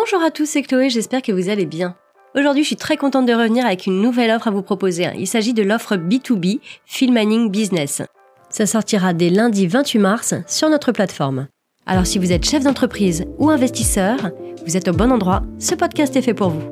[0.00, 1.96] Bonjour à tous, c'est Chloé, j'espère que vous allez bien.
[2.36, 5.08] Aujourd'hui, je suis très contente de revenir avec une nouvelle offre à vous proposer.
[5.18, 8.02] Il s'agit de l'offre B2B Filming Business.
[8.48, 11.48] Ça sortira dès lundi 28 mars sur notre plateforme.
[11.84, 14.18] Alors si vous êtes chef d'entreprise ou investisseur,
[14.64, 16.62] vous êtes au bon endroit, ce podcast est fait pour vous.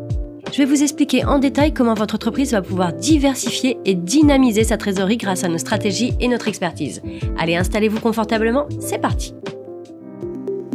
[0.52, 4.76] Je vais vous expliquer en détail comment votre entreprise va pouvoir diversifier et dynamiser sa
[4.76, 7.02] trésorerie grâce à nos stratégies et notre expertise.
[7.36, 9.34] Allez, installez-vous confortablement, c'est parti.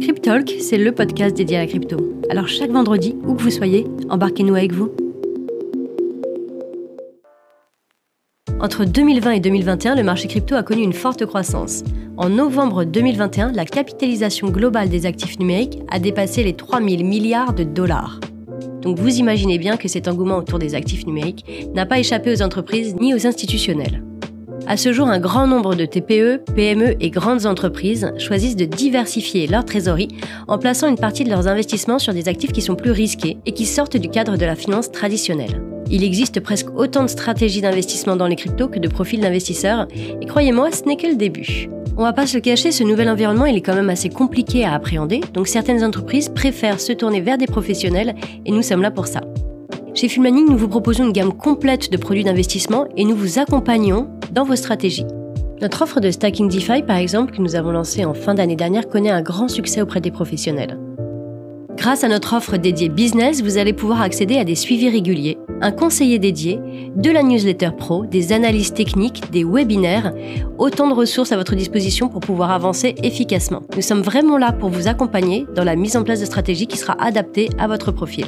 [0.02, 1.96] Cryptalk, c'est le podcast dédié à la crypto.
[2.28, 4.90] Alors chaque vendredi, où que vous soyez, embarquez-nous avec vous.
[8.60, 11.84] Entre 2020 et 2021, le marché crypto a connu une forte croissance.
[12.16, 17.62] En novembre 2021, la capitalisation globale des actifs numériques a dépassé les 3000 milliards de
[17.62, 18.18] dollars.
[18.80, 22.42] Donc vous imaginez bien que cet engouement autour des actifs numériques n'a pas échappé aux
[22.42, 24.02] entreprises ni aux institutionnels.
[24.66, 29.46] À ce jour, un grand nombre de TPE, PME et grandes entreprises choisissent de diversifier
[29.46, 30.08] leur trésorerie
[30.46, 33.52] en plaçant une partie de leurs investissements sur des actifs qui sont plus risqués et
[33.52, 35.60] qui sortent du cadre de la finance traditionnelle.
[35.90, 40.26] Il existe presque autant de stratégies d'investissement dans les cryptos que de profils d'investisseurs, et
[40.26, 41.68] croyez-moi, ce n'est que le début.
[41.98, 44.64] On va pas se le cacher, ce nouvel environnement il est quand même assez compliqué
[44.64, 48.14] à appréhender, donc certaines entreprises préfèrent se tourner vers des professionnels
[48.46, 49.20] et nous sommes là pour ça.
[49.94, 54.08] Chez Fulmaning, nous vous proposons une gamme complète de produits d'investissement et nous vous accompagnons
[54.32, 55.04] dans vos stratégies.
[55.60, 58.88] Notre offre de Stacking DeFi, par exemple, que nous avons lancée en fin d'année dernière,
[58.88, 60.78] connaît un grand succès auprès des professionnels.
[61.76, 65.72] Grâce à notre offre dédiée business, vous allez pouvoir accéder à des suivis réguliers, un
[65.72, 66.58] conseiller dédié,
[66.96, 70.14] de la newsletter pro, des analyses techniques, des webinaires,
[70.58, 73.62] autant de ressources à votre disposition pour pouvoir avancer efficacement.
[73.76, 76.78] Nous sommes vraiment là pour vous accompagner dans la mise en place de stratégies qui
[76.78, 78.26] sera adaptée à votre profil.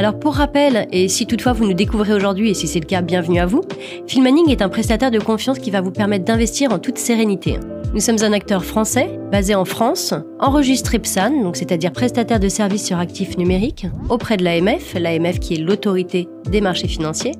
[0.00, 3.02] Alors pour rappel, et si toutefois vous nous découvrez aujourd'hui et si c'est le cas,
[3.02, 3.60] bienvenue à vous,
[4.06, 7.58] Filmaning est un prestataire de confiance qui va vous permettre d'investir en toute sérénité.
[7.92, 12.86] Nous sommes un acteur français, basé en France, enregistré PSAN, donc c'est-à-dire prestataire de services
[12.86, 17.34] sur actifs numériques, auprès de l'AMF, l'AMF qui est l'autorité des marchés financiers.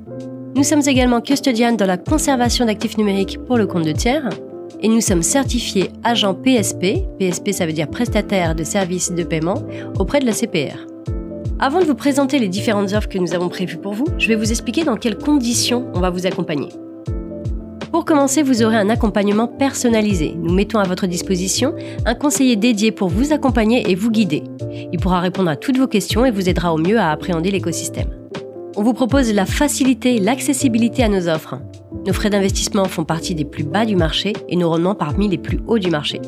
[0.53, 4.29] Nous sommes également custodian dans la conservation d'actifs numériques pour le compte de tiers,
[4.81, 9.63] et nous sommes certifiés agents PSP, PSP ça veut dire prestataire de services de paiement,
[9.97, 10.90] auprès de la CPR.
[11.63, 14.35] Avant de vous présenter les différentes offres que nous avons prévues pour vous, je vais
[14.35, 16.69] vous expliquer dans quelles conditions on va vous accompagner.
[17.91, 20.33] Pour commencer, vous aurez un accompagnement personnalisé.
[20.35, 21.75] Nous mettons à votre disposition
[22.07, 24.43] un conseiller dédié pour vous accompagner et vous guider.
[24.91, 28.09] Il pourra répondre à toutes vos questions et vous aidera au mieux à appréhender l'écosystème.
[28.75, 31.59] On vous propose la facilité l'accessibilité à nos offres.
[32.07, 35.37] Nos frais d'investissement font partie des plus bas du marché et nos rendements parmi les
[35.37, 36.21] plus hauts du marché.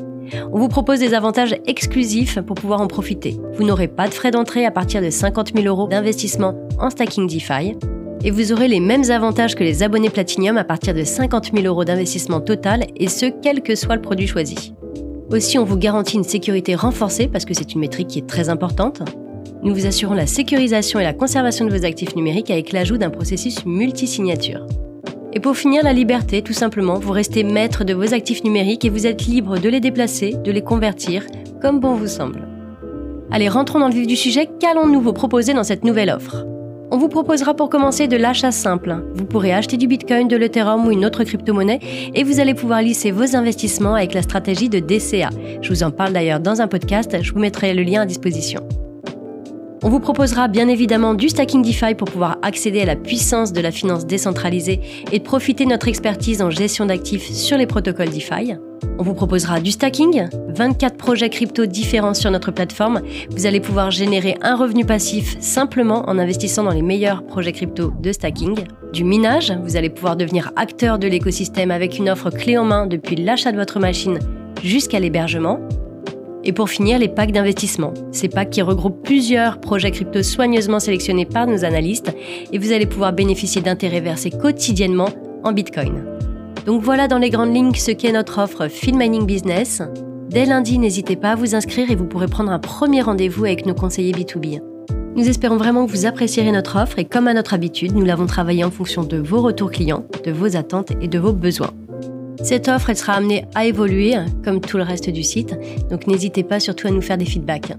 [0.51, 3.37] On vous propose des avantages exclusifs pour pouvoir en profiter.
[3.53, 7.27] Vous n'aurez pas de frais d'entrée à partir de 50 000 euros d'investissement en stacking
[7.27, 7.75] DeFi.
[8.23, 11.65] Et vous aurez les mêmes avantages que les abonnés Platinum à partir de 50 000
[11.65, 14.73] euros d'investissement total, et ce, quel que soit le produit choisi.
[15.29, 18.49] Aussi, on vous garantit une sécurité renforcée parce que c'est une métrique qui est très
[18.49, 19.01] importante.
[19.61, 23.09] Nous vous assurons la sécurisation et la conservation de vos actifs numériques avec l'ajout d'un
[23.09, 24.67] processus multi-signature.
[25.35, 28.89] Et pour finir, la liberté, tout simplement, vous restez maître de vos actifs numériques et
[28.89, 31.25] vous êtes libre de les déplacer, de les convertir,
[31.59, 32.47] comme bon vous semble.
[33.31, 36.45] Allez, rentrons dans le vif du sujet, qu'allons-nous vous proposer dans cette nouvelle offre?
[36.91, 39.03] On vous proposera pour commencer de l'achat simple.
[39.15, 41.79] Vous pourrez acheter du Bitcoin, de l'Ethereum ou une autre crypto-monnaie
[42.13, 45.31] et vous allez pouvoir lisser vos investissements avec la stratégie de DCA.
[45.63, 48.59] Je vous en parle d'ailleurs dans un podcast, je vous mettrai le lien à disposition.
[49.85, 53.59] On vous proposera bien évidemment du stacking DeFi pour pouvoir accéder à la puissance de
[53.59, 54.79] la finance décentralisée
[55.11, 58.53] et profiter de notre expertise en gestion d'actifs sur les protocoles DeFi.
[58.97, 63.01] On vous proposera du stacking, 24 projets crypto différents sur notre plateforme.
[63.31, 67.91] Vous allez pouvoir générer un revenu passif simplement en investissant dans les meilleurs projets crypto
[67.99, 68.63] de stacking.
[68.93, 72.87] Du minage, vous allez pouvoir devenir acteur de l'écosystème avec une offre clé en main
[72.87, 74.19] depuis l'achat de votre machine
[74.63, 75.59] jusqu'à l'hébergement.
[76.43, 77.93] Et pour finir, les packs d'investissement.
[78.11, 82.13] Ces packs qui regroupent plusieurs projets crypto soigneusement sélectionnés par nos analystes
[82.51, 85.09] et vous allez pouvoir bénéficier d'intérêts versés quotidiennement
[85.43, 86.03] en Bitcoin.
[86.65, 89.81] Donc voilà dans les grandes lignes ce qu'est notre offre Film Mining Business.
[90.29, 93.65] Dès lundi, n'hésitez pas à vous inscrire et vous pourrez prendre un premier rendez-vous avec
[93.65, 94.61] nos conseillers B2B.
[95.15, 98.25] Nous espérons vraiment que vous apprécierez notre offre et comme à notre habitude, nous l'avons
[98.25, 101.71] travaillée en fonction de vos retours clients, de vos attentes et de vos besoins.
[102.41, 105.55] Cette offre, elle sera amenée à évoluer, comme tout le reste du site,
[105.89, 107.73] donc n'hésitez pas surtout à nous faire des feedbacks.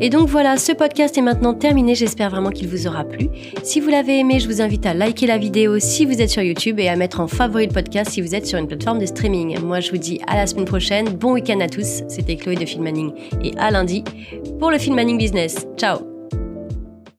[0.00, 3.28] Et donc voilà, ce podcast est maintenant terminé, j'espère vraiment qu'il vous aura plu.
[3.62, 6.42] Si vous l'avez aimé, je vous invite à liker la vidéo si vous êtes sur
[6.42, 9.06] YouTube et à mettre en favori le podcast si vous êtes sur une plateforme de
[9.06, 9.58] streaming.
[9.60, 12.66] Moi je vous dis à la semaine prochaine, bon week-end à tous, c'était Chloé de
[12.66, 13.12] Filmaning
[13.42, 14.04] et à lundi
[14.58, 15.66] pour le Filmaning Business.
[15.78, 16.15] Ciao